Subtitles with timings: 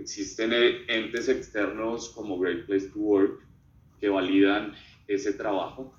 [0.00, 0.52] existen
[0.88, 3.40] entes externos como Great Place to Work
[4.00, 4.74] que validan
[5.06, 5.94] ese trabajo.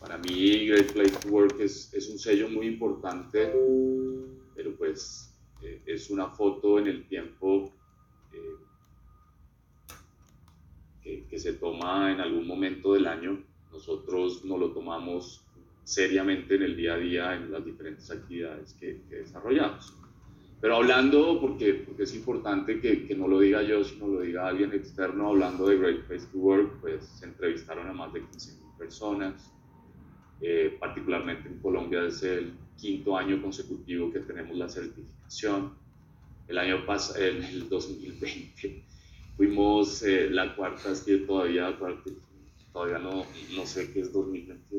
[0.00, 3.52] Para mí Great Place to Work es, un sello muy importante,
[4.54, 7.72] pero pues eh, es una foto en el tiempo
[8.32, 8.56] eh,
[11.28, 13.44] que, se toma en algún momento del año.
[13.72, 15.44] Nosotros no lo tomamos
[15.84, 19.94] seriamente en el día a día en las diferentes actividades que desarrollamos.
[20.60, 24.48] Pero hablando, porque, porque es importante que, que, no lo diga yo, sino lo diga
[24.48, 28.76] alguien externo, hablando de Great Place to Work, pues se entrevistaron a más de 15.000
[28.76, 29.52] personas,
[30.40, 35.74] eh, particularmente en Colombia es el quinto año consecutivo que tenemos la certificación.
[36.46, 38.84] El año pasado, en el 2020,
[39.36, 41.76] fuimos eh, la cuarta, es que todavía,
[42.72, 44.77] todavía no, no sé qué es 2021.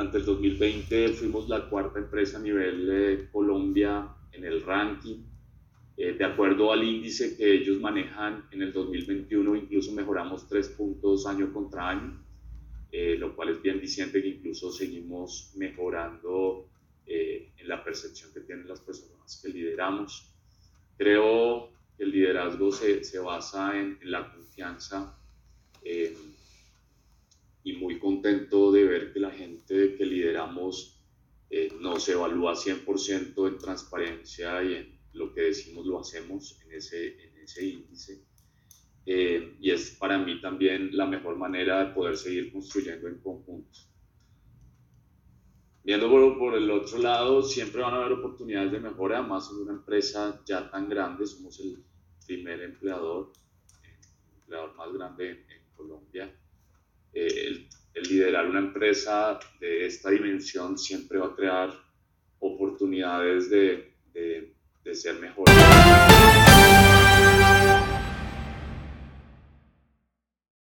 [0.00, 5.24] Eh, durante el 2020 fuimos la cuarta empresa a nivel de Colombia en el ranking.
[5.96, 11.26] Eh, de acuerdo al índice que ellos manejan en el 2021, incluso mejoramos tres puntos
[11.26, 12.24] año contra año,
[12.90, 16.66] eh, lo cual es bien diciente que incluso seguimos mejorando
[17.06, 20.32] en la percepción que tienen las personas que lideramos.
[20.96, 25.18] Creo que el liderazgo se, se basa en, en la confianza
[25.82, 26.14] eh,
[27.64, 30.98] y muy contento de ver que la gente que lideramos
[31.80, 37.24] eh, nos evalúa 100% en transparencia y en lo que decimos lo hacemos en ese,
[37.24, 38.24] en ese índice.
[39.06, 43.78] Eh, y es para mí también la mejor manera de poder seguir construyendo en conjunto.
[45.82, 49.62] Viendo por, por, el otro lado, siempre van a haber oportunidades de mejora, más en
[49.62, 51.82] una empresa ya tan grande, somos el
[52.26, 53.32] primer empleador,
[53.82, 56.30] el empleador más grande en, Colombia,
[57.14, 61.70] eh, el, el, liderar una empresa de esta dimensión siempre va a crear
[62.38, 65.46] oportunidades de, de, de ser mejor.